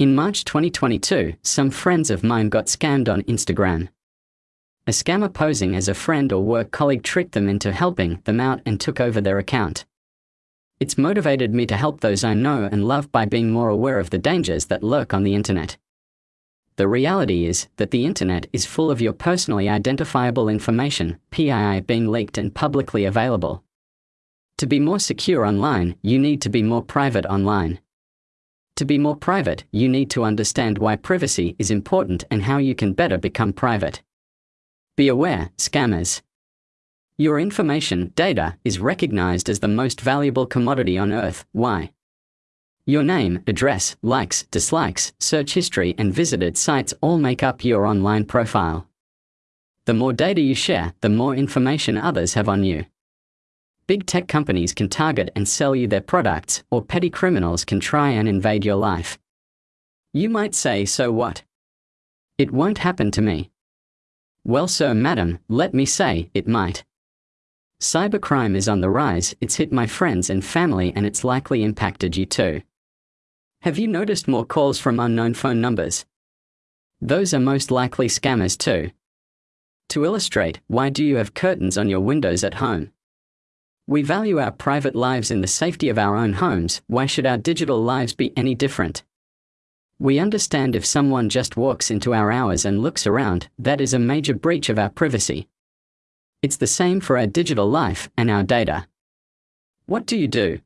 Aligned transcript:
In 0.00 0.14
March 0.14 0.46
2022, 0.46 1.34
some 1.42 1.68
friends 1.68 2.08
of 2.08 2.24
mine 2.24 2.48
got 2.48 2.68
scammed 2.68 3.12
on 3.12 3.20
Instagram. 3.24 3.90
A 4.86 4.92
scammer 4.92 5.30
posing 5.30 5.76
as 5.76 5.88
a 5.88 5.94
friend 5.94 6.32
or 6.32 6.42
work 6.42 6.70
colleague 6.70 7.02
tricked 7.02 7.32
them 7.32 7.50
into 7.50 7.70
helping 7.70 8.22
them 8.24 8.40
out 8.40 8.62
and 8.64 8.80
took 8.80 8.98
over 8.98 9.20
their 9.20 9.36
account. 9.36 9.84
It's 10.80 10.96
motivated 10.96 11.52
me 11.52 11.66
to 11.66 11.76
help 11.76 12.00
those 12.00 12.24
I 12.24 12.32
know 12.32 12.66
and 12.72 12.88
love 12.88 13.12
by 13.12 13.26
being 13.26 13.50
more 13.50 13.68
aware 13.68 13.98
of 13.98 14.08
the 14.08 14.16
dangers 14.16 14.64
that 14.68 14.82
lurk 14.82 15.12
on 15.12 15.22
the 15.22 15.34
internet. 15.34 15.76
The 16.76 16.88
reality 16.88 17.44
is 17.44 17.68
that 17.76 17.90
the 17.90 18.06
internet 18.06 18.46
is 18.54 18.64
full 18.64 18.90
of 18.90 19.02
your 19.02 19.12
personally 19.12 19.68
identifiable 19.68 20.48
information, 20.48 21.18
PII 21.30 21.82
being 21.82 22.08
leaked 22.08 22.38
and 22.38 22.54
publicly 22.54 23.04
available. 23.04 23.64
To 24.56 24.66
be 24.66 24.80
more 24.80 24.98
secure 24.98 25.44
online, 25.44 25.96
you 26.00 26.18
need 26.18 26.40
to 26.40 26.48
be 26.48 26.62
more 26.62 26.82
private 26.82 27.26
online. 27.26 27.80
To 28.80 28.86
be 28.86 28.96
more 28.96 29.14
private, 29.14 29.64
you 29.72 29.90
need 29.90 30.08
to 30.12 30.24
understand 30.24 30.78
why 30.78 30.96
privacy 30.96 31.54
is 31.58 31.70
important 31.70 32.24
and 32.30 32.44
how 32.44 32.56
you 32.56 32.74
can 32.74 32.94
better 32.94 33.18
become 33.18 33.52
private. 33.52 34.00
Be 34.96 35.08
aware, 35.08 35.50
scammers. 35.58 36.22
Your 37.18 37.38
information, 37.38 38.10
data, 38.16 38.56
is 38.64 38.78
recognized 38.78 39.50
as 39.50 39.58
the 39.58 39.68
most 39.68 40.00
valuable 40.00 40.46
commodity 40.46 40.96
on 40.96 41.12
earth. 41.12 41.44
Why? 41.52 41.90
Your 42.86 43.02
name, 43.02 43.42
address, 43.46 43.96
likes, 44.00 44.44
dislikes, 44.44 45.12
search 45.18 45.52
history, 45.52 45.94
and 45.98 46.14
visited 46.14 46.56
sites 46.56 46.94
all 47.02 47.18
make 47.18 47.42
up 47.42 47.62
your 47.62 47.84
online 47.84 48.24
profile. 48.24 48.88
The 49.84 49.92
more 49.92 50.14
data 50.14 50.40
you 50.40 50.54
share, 50.54 50.94
the 51.02 51.10
more 51.10 51.34
information 51.34 51.98
others 51.98 52.32
have 52.32 52.48
on 52.48 52.64
you. 52.64 52.86
Big 53.90 54.06
tech 54.06 54.28
companies 54.28 54.72
can 54.72 54.88
target 54.88 55.32
and 55.34 55.48
sell 55.48 55.74
you 55.74 55.88
their 55.88 56.00
products, 56.00 56.62
or 56.70 56.80
petty 56.80 57.10
criminals 57.10 57.64
can 57.64 57.80
try 57.80 58.10
and 58.10 58.28
invade 58.28 58.64
your 58.64 58.76
life. 58.76 59.18
You 60.12 60.30
might 60.30 60.54
say, 60.54 60.84
so 60.84 61.10
what? 61.10 61.42
It 62.38 62.52
won't 62.52 62.78
happen 62.78 63.10
to 63.10 63.20
me. 63.20 63.50
Well, 64.44 64.68
sir, 64.68 64.94
madam, 64.94 65.40
let 65.48 65.74
me 65.74 65.86
say, 65.86 66.30
it 66.34 66.46
might. 66.46 66.84
Cybercrime 67.80 68.54
is 68.54 68.68
on 68.68 68.80
the 68.80 68.88
rise, 68.88 69.34
it's 69.40 69.56
hit 69.56 69.72
my 69.72 69.88
friends 69.88 70.30
and 70.30 70.44
family, 70.44 70.92
and 70.94 71.04
it's 71.04 71.24
likely 71.24 71.64
impacted 71.64 72.16
you 72.16 72.26
too. 72.26 72.62
Have 73.62 73.76
you 73.76 73.88
noticed 73.88 74.28
more 74.28 74.46
calls 74.46 74.78
from 74.78 75.00
unknown 75.00 75.34
phone 75.34 75.60
numbers? 75.60 76.04
Those 77.00 77.34
are 77.34 77.40
most 77.40 77.72
likely 77.72 78.06
scammers 78.06 78.56
too. 78.56 78.92
To 79.88 80.04
illustrate, 80.04 80.60
why 80.68 80.90
do 80.90 81.02
you 81.02 81.16
have 81.16 81.34
curtains 81.34 81.76
on 81.76 81.88
your 81.88 81.98
windows 81.98 82.44
at 82.44 82.54
home? 82.54 82.92
We 83.90 84.02
value 84.02 84.38
our 84.38 84.52
private 84.52 84.94
lives 84.94 85.32
in 85.32 85.40
the 85.40 85.48
safety 85.48 85.88
of 85.88 85.98
our 85.98 86.14
own 86.14 86.34
homes, 86.34 86.80
why 86.86 87.06
should 87.06 87.26
our 87.26 87.36
digital 87.36 87.82
lives 87.82 88.14
be 88.14 88.32
any 88.36 88.54
different? 88.54 89.02
We 89.98 90.20
understand 90.20 90.76
if 90.76 90.86
someone 90.86 91.28
just 91.28 91.56
walks 91.56 91.90
into 91.90 92.14
our 92.14 92.30
hours 92.30 92.64
and 92.64 92.80
looks 92.80 93.04
around, 93.04 93.48
that 93.58 93.80
is 93.80 93.92
a 93.92 93.98
major 93.98 94.32
breach 94.32 94.68
of 94.68 94.78
our 94.78 94.90
privacy. 94.90 95.48
It's 96.40 96.56
the 96.56 96.68
same 96.68 97.00
for 97.00 97.18
our 97.18 97.26
digital 97.26 97.68
life 97.68 98.08
and 98.16 98.30
our 98.30 98.44
data. 98.44 98.86
What 99.86 100.06
do 100.06 100.16
you 100.16 100.28
do? 100.28 100.60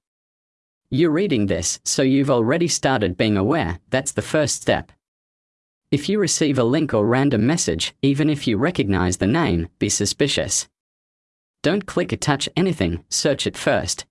You're 0.90 1.10
reading 1.10 1.46
this, 1.46 1.80
so 1.82 2.02
you've 2.02 2.30
already 2.30 2.68
started 2.68 3.16
being 3.16 3.38
aware, 3.38 3.80
that's 3.88 4.12
the 4.12 4.20
first 4.20 4.60
step. 4.60 4.92
If 5.90 6.10
you 6.10 6.18
receive 6.18 6.58
a 6.58 6.64
link 6.64 6.92
or 6.92 7.06
random 7.06 7.46
message, 7.46 7.94
even 8.02 8.28
if 8.28 8.46
you 8.46 8.58
recognize 8.58 9.16
the 9.16 9.26
name, 9.26 9.68
be 9.78 9.88
suspicious. 9.88 10.68
Don't 11.64 11.86
click 11.86 12.20
touch 12.20 12.46
anything, 12.58 13.02
search 13.08 13.46
it 13.46 13.56
first. 13.56 14.04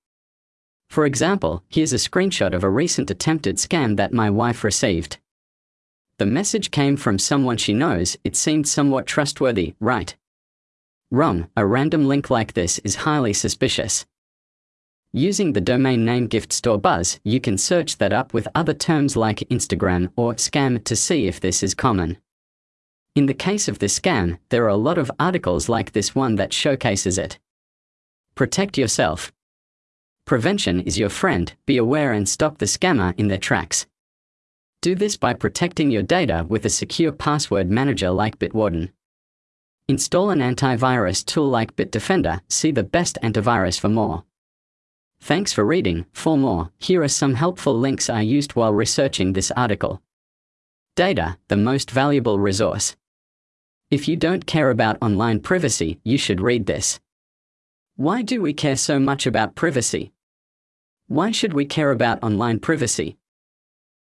For 0.89 1.05
example, 1.05 1.63
here's 1.69 1.93
a 1.93 1.97
screenshot 1.97 2.51
of 2.51 2.63
a 2.63 2.69
recent 2.69 3.11
attempted 3.11 3.57
scam 3.57 3.95
that 3.97 4.11
my 4.11 4.27
wife 4.31 4.63
received. 4.63 5.19
The 6.17 6.25
message 6.25 6.71
came 6.71 6.97
from 6.97 7.19
someone 7.19 7.57
she 7.57 7.75
knows, 7.75 8.17
it 8.23 8.35
seemed 8.35 8.67
somewhat 8.67 9.05
trustworthy, 9.05 9.75
right? 9.79 10.15
Wrong, 11.11 11.47
a 11.55 11.63
random 11.63 12.07
link 12.07 12.31
like 12.31 12.53
this 12.53 12.79
is 12.79 13.05
highly 13.05 13.33
suspicious. 13.33 14.07
Using 15.11 15.53
the 15.53 15.61
domain 15.61 16.03
name 16.03 16.25
Gift 16.25 16.51
Store 16.53 16.79
Buzz, 16.79 17.19
you 17.23 17.39
can 17.39 17.59
search 17.59 17.99
that 17.99 18.13
up 18.13 18.33
with 18.33 18.47
other 18.55 18.73
terms 18.73 19.15
like 19.15 19.47
Instagram 19.51 20.11
or 20.15 20.33
scam 20.33 20.83
to 20.85 20.95
see 20.95 21.27
if 21.27 21.39
this 21.39 21.61
is 21.61 21.75
common. 21.75 22.17
In 23.15 23.27
the 23.27 23.33
case 23.35 23.67
of 23.67 23.77
this 23.77 23.99
scam, 23.99 24.39
there 24.49 24.63
are 24.65 24.69
a 24.69 24.75
lot 24.75 24.97
of 24.97 25.11
articles 25.19 25.69
like 25.69 25.91
this 25.91 26.15
one 26.15 26.35
that 26.37 26.51
showcases 26.51 27.19
it. 27.19 27.37
Protect 28.33 28.75
yourself. 28.75 29.31
Prevention 30.25 30.79
is 30.79 30.97
your 30.97 31.09
friend, 31.09 31.53
be 31.67 31.77
aware 31.77 32.11
and 32.11 32.27
stop 32.27 32.57
the 32.57 32.65
scammer 32.65 33.13
in 33.19 33.27
their 33.27 33.37
tracks. 33.37 33.85
Do 34.81 34.95
this 34.95 35.15
by 35.15 35.35
protecting 35.35 35.91
your 35.91 36.01
data 36.01 36.45
with 36.49 36.65
a 36.65 36.69
secure 36.69 37.11
password 37.11 37.69
manager 37.69 38.09
like 38.09 38.39
Bitwarden. 38.39 38.91
Install 39.87 40.31
an 40.31 40.39
antivirus 40.39 41.23
tool 41.23 41.47
like 41.49 41.75
Bitdefender, 41.75 42.41
see 42.49 42.71
the 42.71 42.83
best 42.83 43.19
antivirus 43.21 43.79
for 43.79 43.89
more. 43.89 44.23
Thanks 45.21 45.53
for 45.53 45.63
reading. 45.63 46.07
For 46.13 46.35
more, 46.35 46.71
here 46.79 47.03
are 47.03 47.07
some 47.07 47.35
helpful 47.35 47.77
links 47.77 48.09
I 48.09 48.21
used 48.21 48.55
while 48.55 48.73
researching 48.73 49.33
this 49.33 49.51
article. 49.51 50.01
Data, 50.95 51.37
the 51.47 51.57
most 51.57 51.91
valuable 51.91 52.39
resource. 52.39 52.95
If 53.93 54.07
you 54.07 54.15
don't 54.15 54.47
care 54.47 54.71
about 54.71 54.97
online 55.03 55.39
privacy, 55.39 55.99
you 56.03 56.17
should 56.17 56.41
read 56.41 56.65
this. 56.65 56.99
Why 57.95 58.23
do 58.23 58.41
we 58.41 58.51
care 58.51 58.75
so 58.75 58.99
much 58.99 59.27
about 59.27 59.53
privacy? 59.53 60.13
Why 61.05 61.29
should 61.29 61.53
we 61.53 61.65
care 61.65 61.91
about 61.91 62.23
online 62.23 62.57
privacy? 62.57 63.17